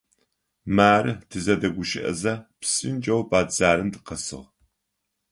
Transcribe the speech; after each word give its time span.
Мары, 0.75 1.11
тызэдэгущыӏэзэ, 1.29 2.33
псынкӏэу 2.59 3.21
бэдзэрым 3.29 3.89
тыкъэсыгъ. 3.93 4.47